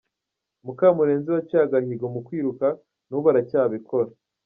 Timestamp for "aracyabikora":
3.31-4.09